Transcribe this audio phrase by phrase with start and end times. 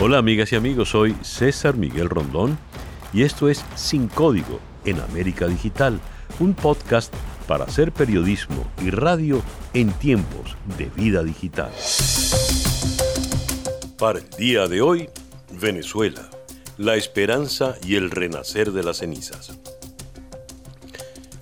[0.00, 2.56] Hola amigas y amigos, soy César Miguel Rondón
[3.12, 5.98] y esto es Sin Código en América Digital,
[6.38, 7.12] un podcast
[7.48, 9.42] para hacer periodismo y radio
[9.74, 11.72] en tiempos de vida digital.
[13.98, 15.08] Para el día de hoy,
[15.60, 16.30] Venezuela,
[16.76, 19.58] la esperanza y el renacer de las cenizas.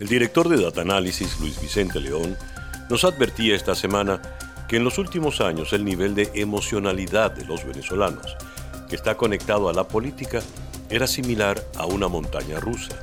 [0.00, 2.34] El director de Data Analysis, Luis Vicente León,
[2.88, 4.23] nos advertía esta semana
[4.66, 8.36] que en los últimos años el nivel de emocionalidad de los venezolanos,
[8.89, 10.40] que está conectado a la política,
[10.90, 12.94] era similar a una montaña rusa.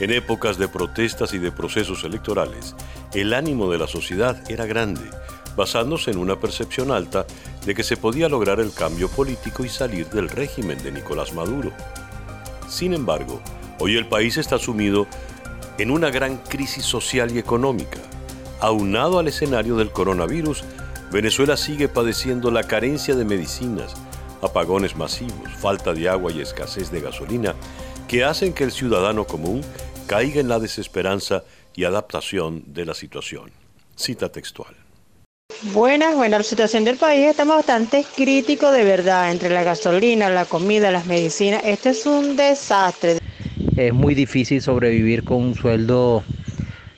[0.00, 2.74] En épocas de protestas y de procesos electorales,
[3.14, 5.10] el ánimo de la sociedad era grande,
[5.56, 7.26] basándose en una percepción alta
[7.66, 11.72] de que se podía lograr el cambio político y salir del régimen de Nicolás Maduro.
[12.68, 13.40] Sin embargo,
[13.80, 15.06] hoy el país está sumido
[15.78, 17.98] en una gran crisis social y económica,
[18.60, 20.64] Aunado al escenario del coronavirus,
[21.12, 23.94] Venezuela sigue padeciendo la carencia de medicinas,
[24.42, 27.54] apagones masivos, falta de agua y escasez de gasolina
[28.06, 29.62] que hacen que el ciudadano común
[30.06, 33.50] caiga en la desesperanza y adaptación de la situación.
[33.94, 34.74] Cita textual.
[35.72, 40.44] Buenas, bueno, la situación del país estamos bastante críticos de verdad, entre la gasolina, la
[40.44, 41.62] comida, las medicinas.
[41.64, 43.18] Este es un desastre.
[43.76, 46.22] Es muy difícil sobrevivir con un sueldo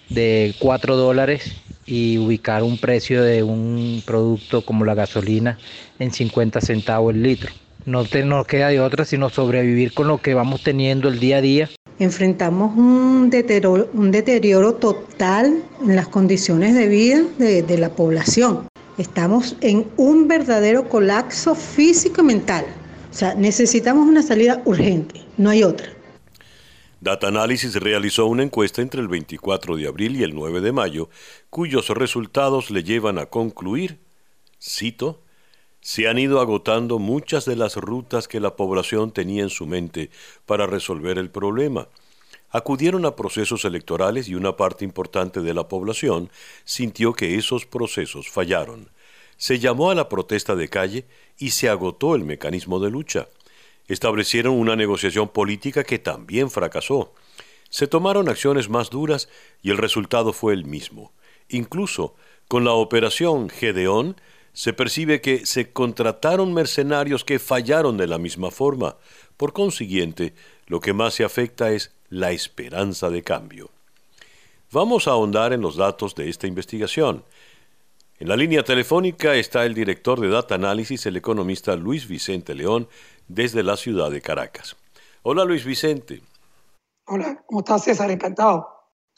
[0.09, 1.61] de 4 dólares
[1.91, 5.59] y ubicar un precio de un producto como la gasolina
[5.99, 7.51] en 50 centavos el litro.
[7.85, 11.41] No nos queda de otra sino sobrevivir con lo que vamos teniendo el día a
[11.41, 11.71] día.
[11.99, 18.69] Enfrentamos un deterioro, un deterioro total en las condiciones de vida de, de la población.
[18.97, 22.65] Estamos en un verdadero colapso físico y mental.
[23.11, 25.89] O sea, necesitamos una salida urgente, no hay otra.
[27.03, 31.09] Data Analysis realizó una encuesta entre el 24 de abril y el 9 de mayo,
[31.49, 34.01] cuyos resultados le llevan a concluir,
[34.61, 35.23] cito,
[35.81, 40.11] se han ido agotando muchas de las rutas que la población tenía en su mente
[40.45, 41.89] para resolver el problema.
[42.51, 46.31] Acudieron a procesos electorales y una parte importante de la población
[46.65, 48.91] sintió que esos procesos fallaron.
[49.39, 51.07] Se llamó a la protesta de calle
[51.39, 53.29] y se agotó el mecanismo de lucha
[53.91, 57.13] establecieron una negociación política que también fracasó.
[57.71, 59.29] Se tomaron acciones más duras
[59.63, 61.13] y el resultado fue el mismo.
[61.49, 62.15] Incluso
[62.47, 64.17] con la operación Gedeón
[64.53, 68.97] se percibe que se contrataron mercenarios que fallaron de la misma forma.
[69.37, 70.35] Por consiguiente,
[70.67, 73.71] lo que más se afecta es la esperanza de cambio.
[74.71, 77.25] Vamos a ahondar en los datos de esta investigación.
[78.21, 82.87] En la línea telefónica está el director de Data Analysis, el economista Luis Vicente León,
[83.31, 84.77] desde la ciudad de Caracas.
[85.23, 86.21] Hola Luis Vicente.
[87.07, 88.11] Hola, ¿cómo estás César?
[88.11, 88.69] Encantado.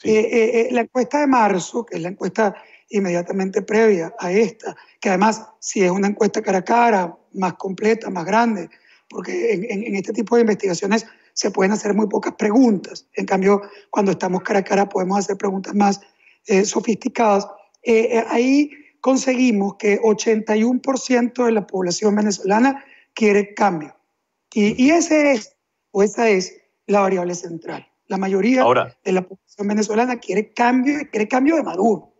[0.03, 2.55] Eh, eh, eh, la encuesta de marzo, que es la encuesta
[2.89, 8.09] inmediatamente previa a esta, que además si es una encuesta cara a cara, más completa,
[8.11, 8.69] más grande,
[9.09, 13.07] porque en, este tipo de investigaciones se pueden hacer muy pocas preguntas.
[13.15, 15.99] En cambio, cuando estamos cara a cara podemos hacer preguntas más
[16.65, 17.47] sofisticadas.
[18.29, 23.95] ahí conseguimos que 81% de la población venezolana quiere cambio.
[24.53, 25.55] Y, ese es,
[25.91, 26.55] o esa es
[26.85, 27.87] la variable central.
[28.07, 28.63] La mayoría
[29.03, 32.13] de la población venezolana quiere cambio y quiere cambio de Maduro.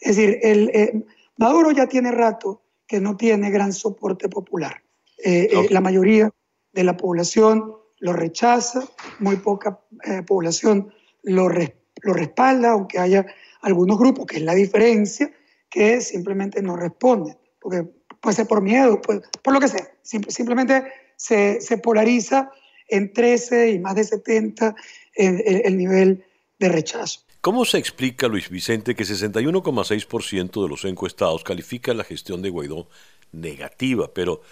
[0.00, 1.04] Es decir, el, eh,
[1.36, 4.82] Maduro ya tiene rato que no tiene gran soporte popular.
[5.24, 6.30] Eh, eh, la mayoría
[6.72, 8.84] de la población lo rechaza,
[9.20, 9.80] muy poca
[10.26, 10.92] población
[11.22, 13.26] lo, lo respalda, aunque haya
[13.62, 15.30] algunos grupos, que es la diferencia,
[15.70, 17.88] que simplemente no responden, porque
[18.20, 20.84] puede ser por miedo, por lo que sea, simplemente
[21.16, 22.50] se, polariza
[22.88, 24.74] en 13 y más de 70
[25.14, 26.24] el, nivel
[26.58, 27.20] de rechazo.
[27.40, 32.88] ¿Cómo se explica, Luis Vicente, que 61,6% de los encuestados califica la gestión de Guaidó
[33.32, 34.12] negativa?
[34.12, 34.42] Pero,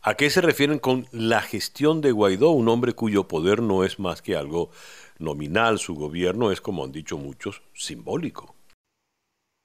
[0.00, 3.98] ¿a qué se refieren con la gestión de Guaidó, un hombre cuyo poder no es
[3.98, 4.70] más que algo
[5.18, 5.78] nominal?
[5.78, 8.54] Su gobierno es, como han dicho muchos, simbólico.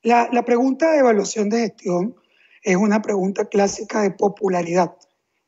[0.03, 2.15] La, la pregunta de evaluación de gestión
[2.63, 4.95] es una pregunta clásica de popularidad.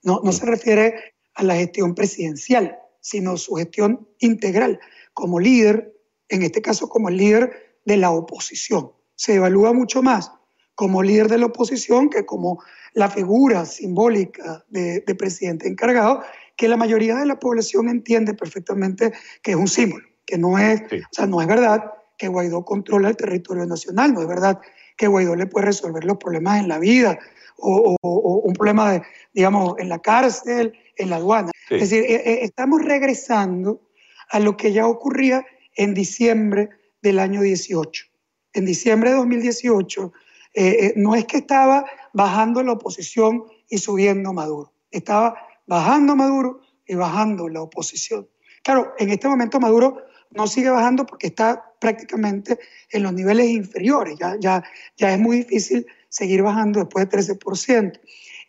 [0.04, 4.80] No, no se refiere a la gestión presidencial, sino su gestión integral
[5.14, 5.94] como líder,
[6.30, 8.92] en este caso como el líder de la oposición.
[9.16, 10.32] Se evalúa mucho más
[10.76, 12.64] como líder de la oposición que como
[12.94, 16.24] la figura simbólica de, presidente encargado,
[16.56, 20.82] que la mayoría de la población entiende perfectamente que es un símbolo, que no es,
[20.82, 24.60] o sea, no es verdad que Guaidó controla el territorio nacional, no es verdad
[24.98, 27.20] que Guaidó le puede resolver los problemas en la vida
[27.58, 27.96] o,
[28.44, 29.02] un problema, de,
[29.34, 31.52] digamos, en la cárcel, en la aduana.
[31.70, 33.82] Es decir, eh, eh, estamos regresando
[34.30, 35.46] a lo que ya ocurría
[35.76, 36.70] en diciembre
[37.02, 38.06] del año 18.
[38.54, 40.14] En diciembre de 2018,
[40.56, 45.36] eh, no es que estaba bajando la oposición y subiendo Maduro, estaba
[45.66, 48.28] bajando Maduro y bajando la oposición.
[48.64, 50.04] Claro, en este momento Maduro
[50.36, 52.60] no sigue bajando porque está prácticamente
[52.92, 54.64] en los niveles inferiores, ya, ya,
[54.98, 58.00] ya es muy difícil seguir bajando después de 13%, eh,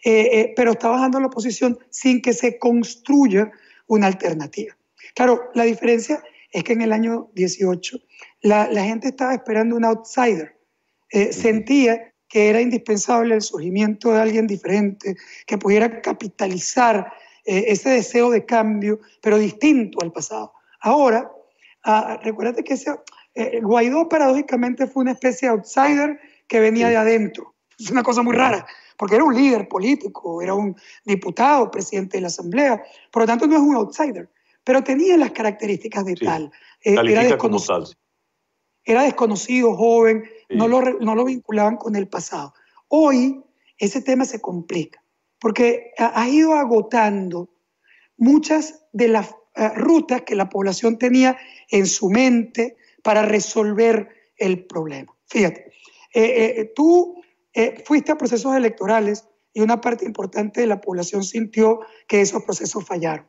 [0.04, 3.50] eh, pero está bajando la oposición sin que se construya
[3.86, 4.76] una alternativa.
[5.14, 7.98] Claro, la diferencia es que en el año 18
[8.42, 10.56] la, la gente estaba esperando un outsider,
[11.10, 15.16] eh, sentía que era indispensable el surgimiento de alguien diferente,
[15.46, 17.12] que pudiera capitalizar
[17.44, 20.52] eh, ese deseo de cambio, pero distinto al pasado.
[20.80, 21.30] Ahora,
[21.84, 22.94] ah, recuérdate que ese,
[23.34, 27.54] eh, Guaidó paradójicamente fue una especie de outsider que venía de adentro.
[27.78, 28.66] Es una cosa muy rara,
[28.96, 33.46] porque era un líder político, era un diputado, presidente de la Asamblea, por lo tanto
[33.46, 34.30] no es un outsider,
[34.62, 36.52] pero tenía las características de tal.
[36.82, 37.84] Eh, era desconocido.
[38.84, 42.52] Era desconocido, joven, no, lo, no lo vinculaban con el pasado.
[42.88, 43.42] Hoy
[43.78, 45.02] ese tema se complica
[45.40, 47.50] porque ha ido agotando
[48.16, 51.36] muchas de las eh, rutas que la población tenía
[51.70, 55.14] en su mente para resolver el problema.
[55.26, 55.72] Fíjate,
[56.12, 57.22] eh, eh, tú
[57.84, 62.84] fuiste a procesos electorales y una parte importante de la población sintió que esos procesos
[62.84, 63.28] fallaron.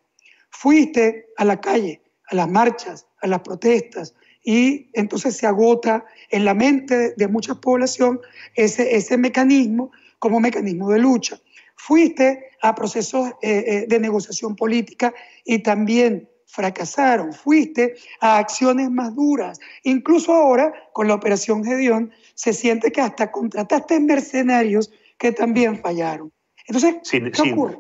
[0.50, 6.46] Fuiste a la calle, a las marchas, a las protestas, y entonces se agota en
[6.46, 8.20] la mente de mucha población
[8.56, 9.92] ese, ese mecanismo
[10.26, 11.40] como mecanismo de lucha.
[11.76, 15.14] Fuiste a procesos eh, eh, de negociación política
[15.44, 17.32] y también fracasaron.
[17.32, 19.60] Fuiste a acciones más duras.
[19.84, 26.34] Incluso ahora, con la operación Gedeón, se siente que hasta contrataste mercenarios que también fallaron.
[26.66, 27.32] Entonces, sin,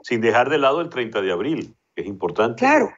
[0.03, 2.59] sin, dejar de lado el 30 de abril, que es importante.
[2.59, 2.93] Claro,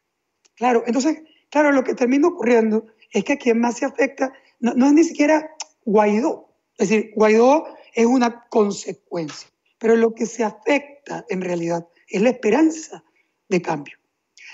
[0.56, 0.84] claro.
[0.88, 4.88] Entonces, claro, lo que termina ocurriendo es que a quien más se afecta no, no
[4.88, 5.50] es ni siquiera
[5.86, 6.50] Guaidó.
[6.78, 9.50] Es decir, Guaidó es una consecuencia.
[9.80, 13.04] Pero lo que se afecta en realidad es la esperanza
[13.50, 13.98] de cambio.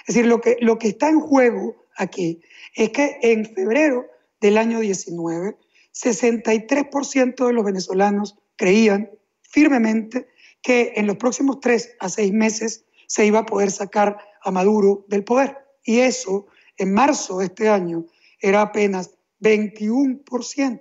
[0.07, 2.41] Es decir, lo que, lo que está en juego aquí
[2.73, 4.07] es que en febrero
[4.39, 5.57] del año 19,
[5.93, 9.11] 63% de los venezolanos creían
[9.41, 10.29] firmemente
[10.61, 15.05] que en los próximos tres a seis meses se iba a poder sacar a Maduro
[15.09, 15.57] del poder.
[15.83, 16.47] Y eso,
[16.77, 18.05] en marzo de este año,
[18.39, 19.11] era apenas
[19.41, 20.79] 21%.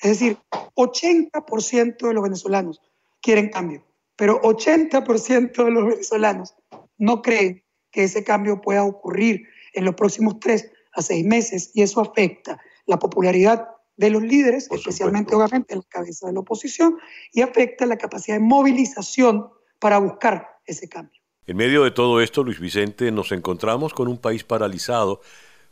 [0.00, 2.80] Es decir, 80% de los venezolanos
[3.20, 3.84] quieren cambio,
[4.16, 6.54] pero 80% de los venezolanos
[6.98, 11.82] no creen que ese cambio pueda ocurrir en los próximos tres a seis meses y
[11.82, 16.98] eso afecta la popularidad de los líderes, especialmente obviamente en la cabeza de la oposición,
[17.32, 19.48] y afecta la capacidad de movilización
[19.78, 21.20] para buscar ese cambio.
[21.46, 25.20] En medio de todo esto, Luis Vicente, nos encontramos con un país paralizado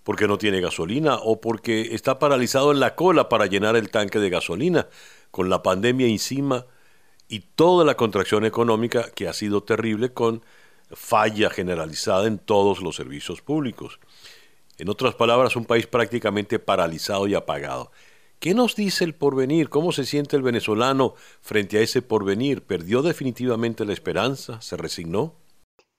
[0.04, 4.20] porque no tiene gasolina o porque está paralizado en la cola para llenar el tanque
[4.20, 4.86] de gasolina,
[5.30, 6.66] con la pandemia encima
[7.26, 10.44] y toda la contracción económica que ha sido terrible con
[10.90, 13.98] falla generalizada en todos los servicios públicos.
[14.78, 17.90] En otras palabras, un país prácticamente paralizado y apagado.
[18.40, 19.70] ¿Qué nos dice el porvenir?
[19.70, 22.62] ¿Cómo se siente el venezolano frente a ese porvenir?
[22.62, 24.60] ¿Perdió definitivamente la esperanza?
[24.60, 25.34] ¿Se resignó?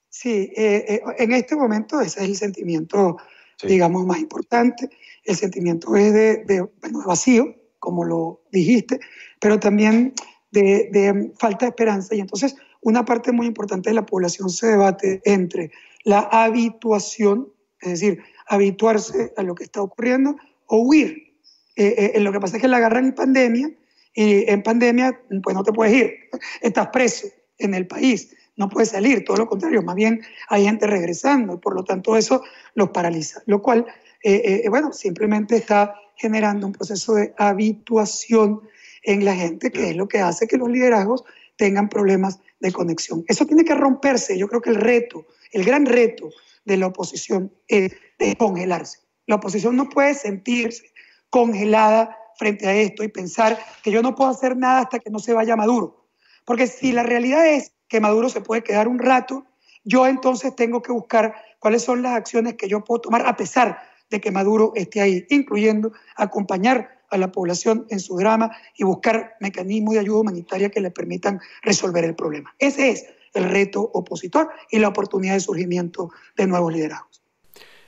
[0.10, 3.18] Sí, eh, eh, en este momento ese es el sentimiento,
[3.64, 4.90] digamos, más importante.
[5.24, 6.68] El sentimiento es de, de
[7.06, 9.00] vacío, como lo dijiste,
[9.40, 10.14] pero también
[10.52, 12.16] de, falta de esperanza.
[12.16, 15.72] Y entonces una parte muy importante de la población se debate entre
[16.04, 17.52] la habituación,
[17.82, 20.36] es decir, habituarse a lo que está ocurriendo
[20.68, 21.36] o huir.
[21.76, 23.70] Eh, eh, lo que pasa es que la agarran en pandemia
[24.14, 26.14] y en pandemia pues no te puedes ir,
[26.62, 27.28] estás preso
[27.58, 31.58] en el país, no puedes salir, todo lo contrario, más bien hay gente regresando y
[31.58, 32.42] por lo tanto eso
[32.74, 33.86] los paraliza, lo cual,
[34.24, 38.62] eh, bueno, simplemente está generando un proceso de habituación
[39.04, 41.24] en la gente, que es lo que hace que los liderazgos
[41.56, 43.24] tengan problemas de conexión.
[43.28, 44.38] Eso tiene que romperse.
[44.38, 46.30] Yo creo que el reto, el gran reto
[46.66, 49.00] de la oposición es de congelarse.
[49.28, 50.92] La oposición no puede sentirse
[51.30, 55.20] congelada frente a esto y pensar que yo no puedo hacer nada hasta que no
[55.20, 56.08] se vaya Maduro.
[56.44, 59.46] Porque si la realidad es que Maduro se puede quedar un rato,
[59.84, 63.80] yo entonces tengo que buscar cuáles son las acciones que yo puedo tomar a pesar
[64.10, 69.36] de que Maduro esté ahí, incluyendo acompañar a la población en su drama y buscar
[69.40, 72.54] mecanismos de ayuda humanitaria que le permitan resolver el problema.
[72.60, 77.22] Ese es el reto opositor y la oportunidad de surgimiento de nuevos liderazgos.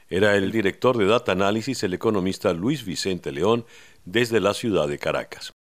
[0.10, 3.66] Era el director de Data Analysis, el economista Luis Vicente León,
[4.06, 5.57] desde la ciudad de Caracas.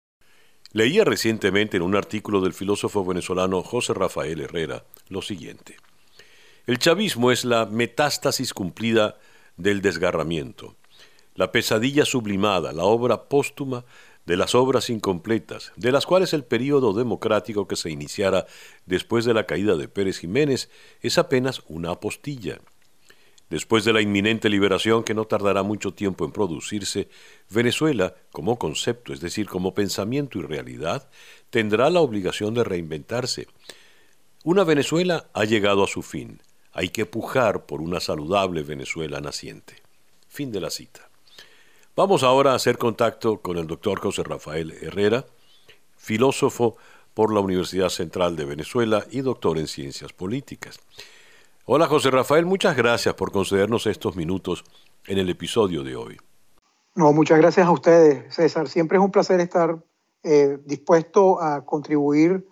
[0.77, 5.77] Leía recientemente en un artículo del filósofo venezolano José Rafael Herrera lo siguiente.
[6.67, 9.17] El chavismo es la metástasis cumplida
[9.57, 10.77] del desgarramiento
[11.37, 13.85] la pesadilla sublimada, la obra póstuma
[14.25, 18.47] de las obras incompletas, de las cuales el período democrático que se iniciara
[18.87, 20.69] después de la caída de Pérez Jiménez
[21.01, 22.59] es apenas una apostilla.
[23.49, 27.09] Después de la inminente liberación que no tardará mucho tiempo en producirse,
[27.49, 31.09] Venezuela, como concepto, es decir, como pensamiento y realidad,
[31.51, 33.47] tendrá la obligación de reinventarse.
[34.43, 36.41] Una Venezuela ha llegado a su fin.
[36.73, 39.77] Hay que pujar por una saludable Venezuela naciente.
[40.29, 41.09] Fin de la cita.
[41.95, 45.25] Vamos ahora a hacer contacto con el doctor José Rafael Herrera,
[45.97, 46.77] filósofo
[47.15, 50.79] por la Universidad Central de Venezuela y doctor en ciencias políticas.
[51.69, 54.63] Hola José Rafael, muchas gracias por concedernos estos minutos
[55.05, 56.17] en el episodio de hoy.
[56.95, 58.69] No, muchas gracias a ustedes, César.
[58.69, 59.77] Siempre es un placer estar
[60.23, 62.47] eh, dispuesto a contribuir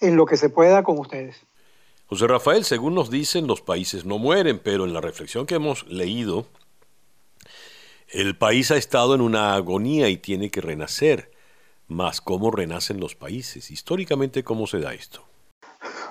[0.00, 1.46] en lo que se pueda con ustedes.
[2.08, 5.86] José Rafael, según nos dicen, los países no mueren, pero en la reflexión que hemos
[5.86, 6.44] leído,
[8.10, 11.30] el país ha estado en una agonía y tiene que renacer.
[11.86, 13.70] Más, ¿cómo renacen los países?
[13.70, 15.24] Históricamente, ¿cómo se da esto?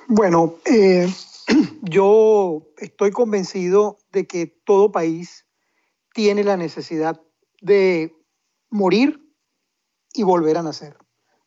[0.07, 1.07] Bueno, eh,
[1.81, 5.45] yo estoy convencido de que todo país
[6.13, 7.21] tiene la necesidad
[7.61, 8.15] de
[8.69, 9.23] morir
[10.13, 10.97] y volver a nacer.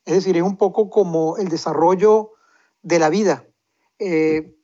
[0.04, 2.33] Es decir, es un poco como el desarrollo
[2.83, 3.47] de la vida.
[3.99, 4.57] Eh,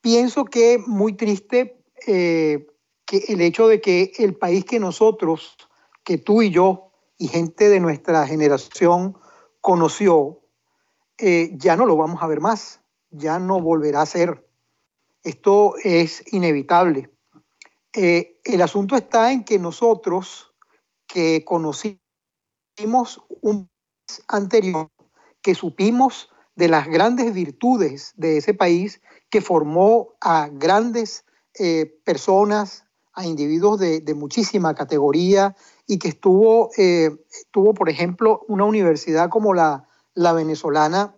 [0.00, 2.66] pienso que muy triste eh,
[3.04, 5.56] que el hecho de que el país que nosotros,
[6.04, 9.16] que tú y yo y gente de nuestra generación
[9.60, 10.42] conoció,
[11.18, 12.80] eh, ya no lo vamos a ver más
[13.16, 14.46] ya no volverá a ser.
[15.22, 17.10] Esto es inevitable.
[17.92, 20.52] Eh, el asunto está en que nosotros
[21.06, 22.00] que conocimos
[23.40, 24.90] un país anterior,
[25.42, 31.24] que supimos de las grandes virtudes de ese país, que formó a grandes
[31.58, 35.56] eh, personas, a individuos de, muchísima categoría
[35.86, 37.10] y que estuvo, eh,
[37.50, 41.16] tuvo, por ejemplo, una universidad como la, la venezolana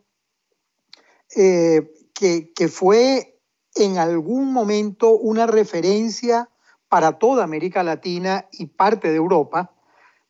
[1.34, 3.40] eh, que, fue
[3.74, 6.50] en algún momento una referencia
[6.88, 9.72] para toda América Latina y parte de Europa,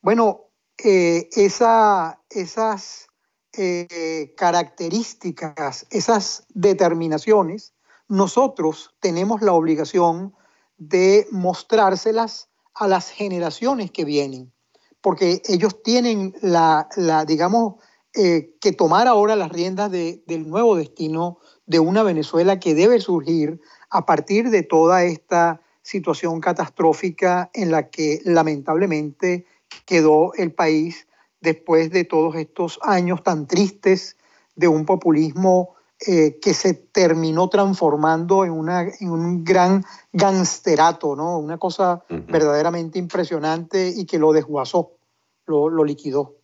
[0.03, 3.07] bueno, eh, esas
[3.53, 7.75] eh, características, esas determinaciones,
[8.09, 10.35] nosotros tenemos la obligación
[10.77, 14.53] de mostrárselas a las generaciones que vienen,
[15.01, 17.77] porque ellos tienen la, la digamos,
[18.15, 23.61] eh, que tomar ahora las riendas del nuevo destino de una Venezuela que debe surgir
[23.91, 29.47] a partir de toda esta situación catastrófica en la que lamentablemente
[29.85, 31.07] quedó el país
[31.41, 34.17] después de todos estos años tan tristes
[34.57, 41.39] de un populismo eh, que se terminó transformando en, una, en un gran gangsterato, ¿no?
[41.39, 44.93] una cosa verdaderamente impresionante y que lo desguazó,
[45.47, 46.38] lo, lo liquidó.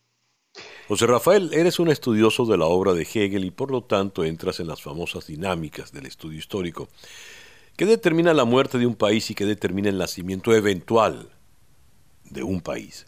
[0.87, 4.61] José Rafael, eres un estudioso de la obra de Hegel y por lo tanto entras
[4.61, 6.88] en las famosas dinámicas del estudio histórico.
[7.75, 11.31] ¿Qué determina la muerte de un país y qué determina el nacimiento eventual
[12.29, 13.07] de un país?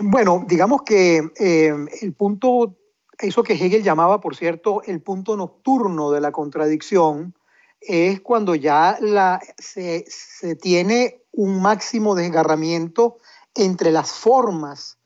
[0.00, 1.72] Bueno, digamos que eh,
[2.02, 2.74] el punto,
[3.16, 7.32] eso que Hegel llamaba, por cierto, el punto nocturno de la contradicción,
[7.80, 8.98] es cuando ya
[9.56, 13.18] se tiene un máximo desgarramiento
[13.54, 14.97] entre las formas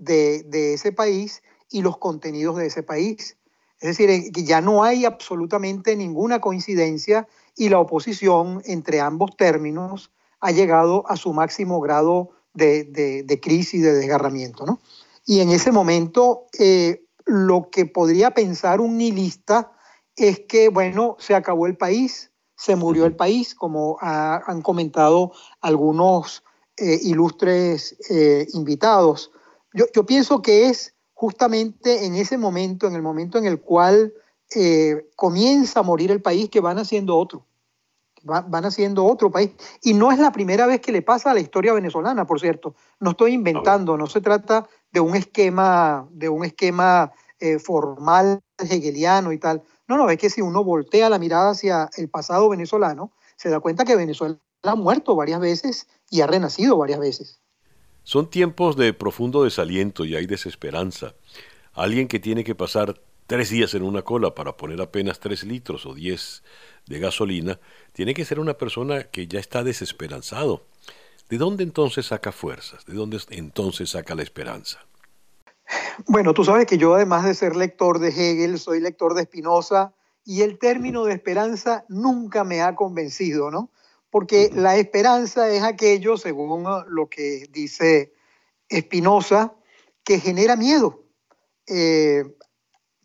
[0.00, 3.36] de, ese país y los contenidos de ese país.
[3.80, 10.10] Es decir, que ya no hay absolutamente ninguna coincidencia y la oposición entre ambos términos
[10.40, 14.66] ha llegado a su máximo grado de, de, crisis, de desgarramiento.
[14.66, 14.80] ¿no?
[15.24, 19.72] Y en ese momento, eh, lo que podría pensar un nihilista
[20.16, 26.42] es que, bueno, se acabó el país, se murió el país, como han comentado algunos
[26.76, 29.30] eh, ilustres eh, invitados.
[29.72, 34.12] Yo, pienso que es justamente en ese momento, en el momento en el cual
[34.54, 37.46] eh, comienza a morir el país, que van haciendo otro.
[38.22, 39.50] van haciendo otro país.
[39.82, 42.74] Y no es la primera vez que le pasa a la historia venezolana, por cierto.
[42.98, 49.32] No estoy inventando, no se trata de un esquema, de un esquema eh, formal hegeliano
[49.32, 49.62] y tal.
[49.88, 53.60] No, no, es que si uno voltea la mirada hacia el pasado venezolano, se da
[53.60, 57.40] cuenta que Venezuela ha muerto varias veces y ha renacido varias veces.
[58.10, 61.14] Son tiempos de profundo desaliento y hay desesperanza.
[61.74, 65.86] Alguien que tiene que pasar tres días en una cola para poner apenas tres litros
[65.86, 66.42] o diez
[66.88, 67.60] de gasolina,
[67.92, 70.64] tiene que ser una persona que ya está desesperanzado.
[71.28, 72.84] ¿De dónde entonces saca fuerzas?
[72.84, 74.84] ¿De dónde entonces saca la esperanza?
[76.08, 79.94] Bueno, tú sabes que yo además de ser lector de Hegel, soy lector de Spinoza
[80.24, 83.70] y el término de esperanza nunca me ha convencido, ¿no?
[84.10, 88.12] Porque la esperanza es aquello, según lo que dice
[88.70, 89.54] Spinoza,
[90.04, 91.04] que genera miedo.
[91.66, 92.24] Eh,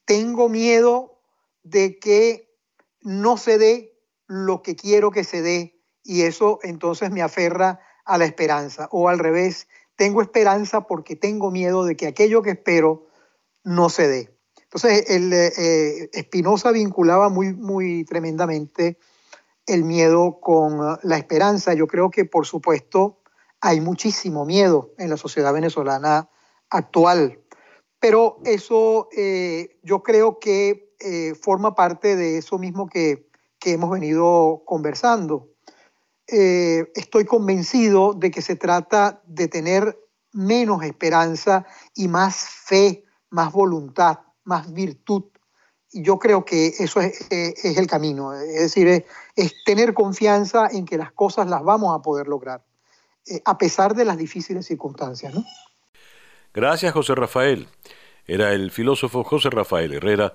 [0.06, 1.20] tengo miedo
[1.64, 2.52] de que
[3.02, 8.18] no se dé lo que quiero que se dé y eso entonces me aferra a
[8.18, 8.88] la esperanza.
[8.92, 13.08] O al revés, tengo esperanza porque tengo miedo de que aquello que espero
[13.64, 14.38] no se dé.
[14.64, 18.98] Entonces, el, eh, Spinoza vinculaba muy, muy tremendamente
[19.66, 21.74] el miedo con la esperanza.
[21.74, 23.22] Yo creo que, por supuesto,
[23.62, 26.30] hay muchísimo miedo en la sociedad venezolana
[26.70, 27.40] actual,
[28.00, 33.30] pero eso eh, yo creo que eh, forma parte de eso mismo que,
[33.60, 35.50] que hemos venido conversando.
[36.28, 40.00] Eh, estoy convencido de que se trata de tener
[40.32, 45.24] menos esperanza y más fe, más voluntad, más virtud.
[45.98, 50.98] Yo creo que eso es, es el camino, es decir, es, tener confianza en que
[50.98, 52.62] las cosas las vamos a poder lograr,
[53.46, 55.34] a pesar de las difíciles circunstancias.
[55.34, 55.46] ¿no?
[56.54, 57.68] Gracias, José Rafael.
[58.28, 60.34] Era el filósofo José Rafael Herrera,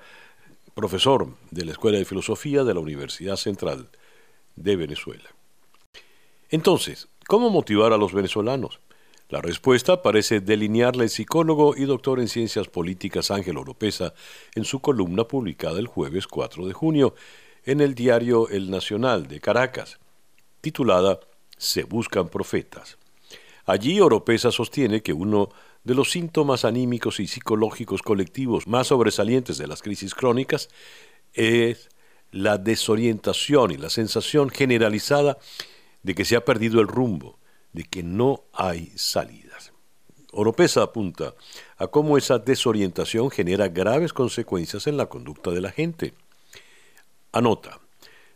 [0.74, 3.90] profesor de la Escuela de Filosofía de la Universidad Central
[4.56, 5.28] de Venezuela.
[6.50, 8.80] Entonces, ¿cómo motivar a los venezolanos?
[9.30, 14.12] La respuesta parece delinearla el psicólogo y doctor en ciencias políticas Ángel Oropesa
[14.56, 17.14] en su columna publicada el jueves 4 de junio
[17.64, 20.00] en el diario El Nacional de Caracas,
[20.60, 21.20] titulada
[21.56, 22.98] Se buscan profetas.
[23.66, 25.50] Allí Oropesa sostiene que uno
[25.84, 30.70] de los síntomas anímicos y psicológicos colectivos más sobresalientes de las crisis crónicas
[31.34, 31.88] es
[32.32, 35.38] la desorientación y la sensación generalizada
[36.02, 37.39] de que se ha perdido el rumbo,
[37.72, 39.72] de que no hay salidas.
[40.32, 41.34] Oropesa apunta
[41.76, 46.14] a cómo esa desorientación genera graves consecuencias en la conducta de la gente.
[47.32, 47.80] Anota,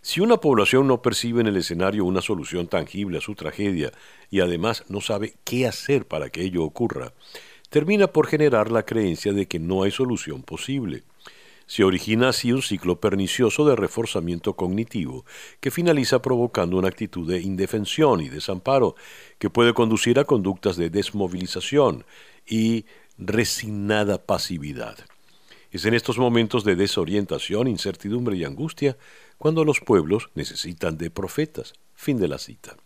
[0.00, 3.92] si una población no percibe en el escenario una solución tangible a su tragedia
[4.30, 7.14] y además no sabe qué hacer para que ello ocurra,
[7.70, 11.04] termina por generar la creencia de que no hay solución posible.
[11.66, 15.25] Se origina así un ciclo pernicioso de reforzamiento cognitivo
[15.61, 18.96] que finaliza provocando una actitud de indefensión y desamparo
[19.38, 22.05] que puede conducir a conductas de desmovilización
[22.46, 22.85] y
[23.16, 24.98] resignada pasividad.
[25.70, 28.96] Es en estos momentos de desorientación, incertidumbre y angustia
[29.38, 31.72] cuando los pueblos necesitan de profetas.
[31.94, 32.77] Fin de la cita.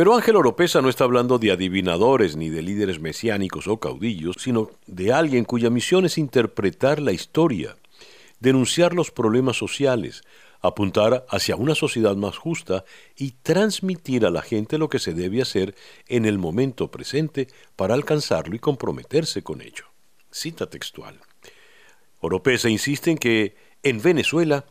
[0.00, 4.70] Pero Ángel Oropesa no está hablando de adivinadores ni de líderes mesiánicos o caudillos, sino
[4.86, 7.76] de alguien cuya misión es interpretar la historia,
[8.38, 10.22] denunciar los problemas sociales,
[10.62, 15.42] apuntar hacia una sociedad más justa y transmitir a la gente lo que se debe
[15.42, 15.74] hacer
[16.08, 19.84] en el momento presente para alcanzarlo y comprometerse con ello.
[20.30, 21.20] Cita textual.
[22.20, 24.64] Oropesa insiste en que en Venezuela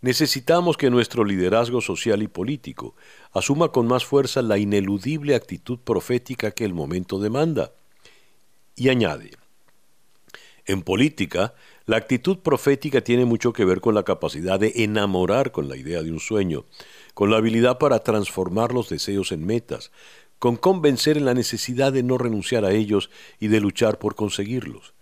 [0.00, 2.94] Necesitamos que nuestro liderazgo social y político
[3.32, 7.72] asuma con más fuerza la ineludible actitud profética que el momento demanda.
[8.76, 9.32] Y añade,
[10.68, 11.54] en política,
[11.86, 16.02] la actitud profética tiene mucho que ver con la capacidad de enamorar con la idea
[16.02, 16.66] de un sueño,
[17.14, 19.90] con la habilidad para transformar los deseos en metas,
[20.38, 23.08] con convencer en la necesidad de no renunciar a ellos
[23.40, 24.92] y de luchar por conseguirlos.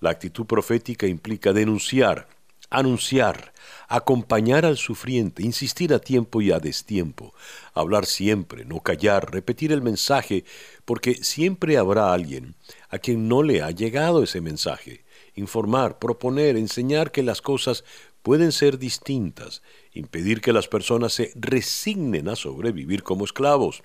[0.00, 2.26] La actitud profética implica denunciar,
[2.72, 3.52] anunciar,
[3.86, 7.34] acompañar al sufriente, insistir a tiempo y a destiempo,
[7.74, 10.44] hablar siempre, no callar, repetir el mensaje,
[10.86, 12.54] porque siempre habrá alguien
[12.88, 15.04] a quien no le ha llegado ese mensaje,
[15.34, 17.84] informar, proponer, enseñar que las cosas
[18.22, 23.82] pueden ser distintas, impedir que las personas se resignen a sobrevivir como esclavos,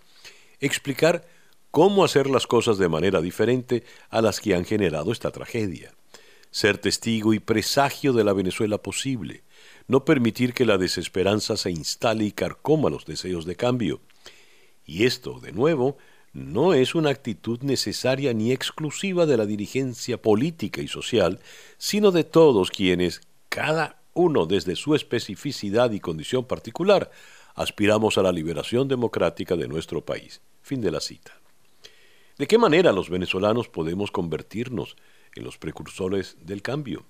[0.62, 1.28] explicar
[1.70, 5.92] cómo hacer las cosas de manera diferente a las que han generado esta tragedia
[6.52, 9.44] ser testigo y presagio de la Venezuela posible,
[9.88, 14.02] no permitir que la desesperanza se instale y carcoma los deseos de cambio.
[14.86, 15.98] Y esto, de nuevo,
[16.34, 21.40] no es una actitud necesaria ni exclusiva de la dirigencia política y social,
[21.78, 27.12] sino de todos quienes, cada uno desde su especificidad y condición particular,
[27.56, 30.42] aspiramos a la liberación democrática de nuestro país.
[30.62, 31.34] Fin de la cita.
[32.38, 34.96] ¿De qué manera los venezolanos podemos convertirnos
[35.38, 37.06] en los precursores del cambio.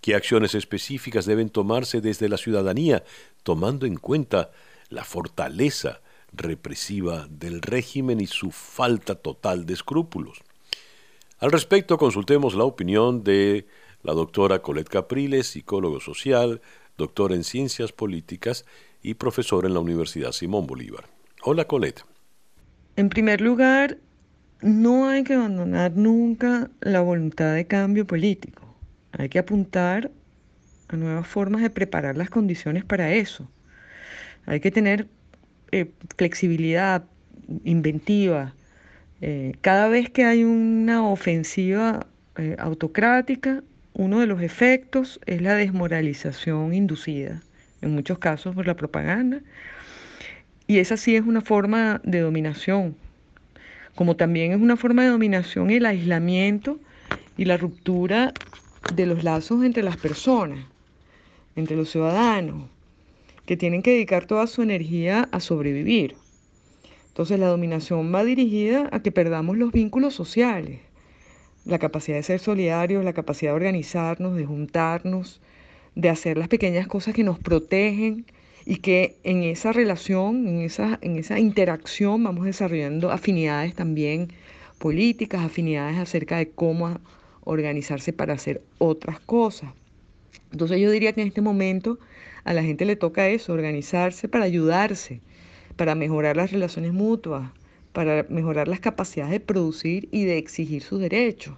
[0.00, 3.04] ¿Qué acciones específicas deben tomarse desde la ciudadanía,
[3.42, 4.50] tomando en cuenta
[4.88, 6.00] la fortaleza
[6.32, 10.42] represiva del régimen y su falta total de escrúpulos?
[11.38, 13.66] Al respecto, consultemos la opinión de
[14.02, 16.60] la doctora Colette Capriles, psicólogo social,
[16.98, 18.64] doctor en ciencias políticas
[19.02, 21.08] y profesor en la Universidad Simón Bolívar.
[21.42, 22.04] Hola, Colette.
[22.96, 23.98] En primer lugar,
[24.62, 28.62] no hay que abandonar nunca la voluntad de cambio político.
[29.12, 30.10] Hay que apuntar
[30.88, 33.48] a nuevas formas de preparar las condiciones para eso.
[34.46, 35.06] Hay que tener
[35.72, 37.04] eh, flexibilidad,
[37.64, 38.54] inventiva,
[39.24, 43.62] Eh, cada vez que hay una ofensiva eh, autocrática,
[43.94, 47.40] uno de los efectos es la desmoralización inducida,
[47.82, 49.40] en muchos casos por la propaganda,
[50.66, 52.96] y esa sí es una forma de dominación,
[53.94, 56.80] como también es una forma de dominación el aislamiento
[57.36, 58.34] y la ruptura
[58.88, 60.66] de los lazos entre las personas,
[61.56, 62.68] entre los ciudadanos,
[63.46, 66.16] que tienen que dedicar toda su energía a sobrevivir.
[67.08, 70.80] Entonces la dominación va dirigida a que perdamos los vínculos sociales,
[71.64, 75.40] la capacidad de ser solidarios, la capacidad de organizarnos, de juntarnos,
[75.94, 78.26] de hacer las pequeñas cosas que nos protegen
[78.64, 84.28] y que en esa relación, en esa, en esa interacción vamos desarrollando afinidades también
[84.78, 86.98] políticas, afinidades acerca de cómo
[87.44, 89.70] organizarse para hacer otras cosas.
[90.52, 91.98] Entonces yo diría que en este momento
[92.44, 95.20] a la gente le toca eso, organizarse para ayudarse,
[95.76, 97.50] para mejorar las relaciones mutuas,
[97.92, 101.56] para mejorar las capacidades de producir y de exigir sus derechos.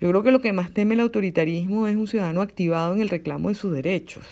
[0.00, 3.08] Yo creo que lo que más teme el autoritarismo es un ciudadano activado en el
[3.08, 4.24] reclamo de sus derechos.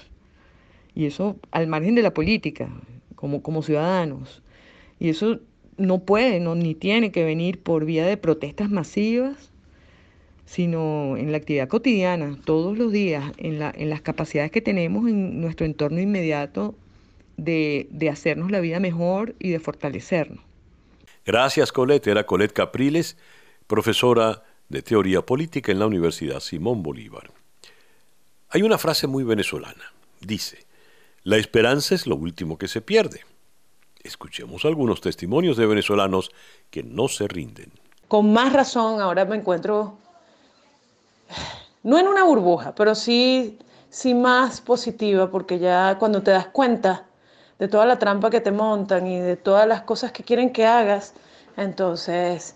[0.98, 2.68] Y eso al margen de la política,
[3.14, 4.42] como, como ciudadanos.
[4.98, 5.38] Y eso
[5.76, 9.52] no puede, no, ni tiene que venir por vía de protestas masivas,
[10.44, 15.08] sino en la actividad cotidiana, todos los días, en, la, en las capacidades que tenemos
[15.08, 16.74] en nuestro entorno inmediato
[17.37, 20.40] de, de hacernos la vida mejor y de fortalecernos.
[21.24, 22.08] Gracias, Colette.
[22.08, 23.16] Era Colette Capriles,
[23.68, 27.30] profesora de Teoría Política en la Universidad Simón Bolívar.
[28.48, 29.92] Hay una frase muy venezolana.
[30.20, 30.66] Dice,
[31.24, 33.24] la esperanza es lo último que se pierde.
[34.02, 36.31] Escuchemos algunos testimonios de venezolanos
[36.70, 37.72] que no se rinden.
[38.07, 39.98] Con más razón, ahora me encuentro
[41.83, 43.59] no en una burbuja, pero sí,
[43.90, 47.07] sí más positiva, porque ya cuando te das cuenta
[47.59, 50.66] de toda la trampa que te montan y de todas las cosas que quieren que
[50.66, 51.14] hagas,
[51.57, 52.54] entonces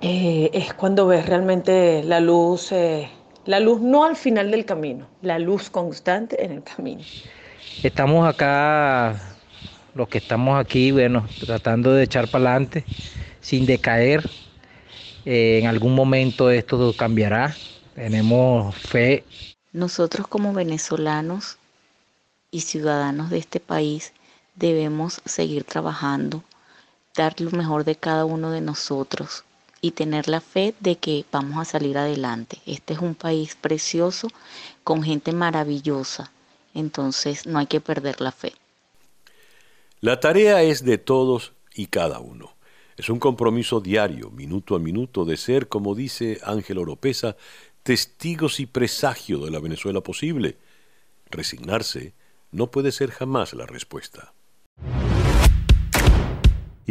[0.00, 3.08] eh, es cuando ves realmente la luz, eh,
[3.44, 7.02] la luz no al final del camino, la luz constante en el camino.
[7.82, 9.20] Estamos acá,
[9.94, 12.84] los que estamos aquí, bueno, tratando de echar para adelante,
[13.40, 14.28] sin decaer,
[15.24, 17.54] eh, en algún momento esto cambiará.
[17.94, 19.24] Tenemos fe.
[19.72, 21.58] Nosotros como venezolanos
[22.50, 24.12] y ciudadanos de este país
[24.54, 26.42] debemos seguir trabajando,
[27.16, 29.44] dar lo mejor de cada uno de nosotros
[29.82, 32.58] y tener la fe de que vamos a salir adelante.
[32.64, 34.28] Este es un país precioso
[34.84, 36.32] con gente maravillosa,
[36.72, 38.54] entonces no hay que perder la fe.
[40.00, 42.54] La tarea es de todos y cada uno.
[42.96, 47.36] Es un compromiso diario, minuto a minuto, de ser, como dice Ángel Oropesa,
[47.82, 50.58] testigos y presagio de la Venezuela posible.
[51.30, 52.14] Resignarse
[52.52, 54.32] no puede ser jamás la respuesta.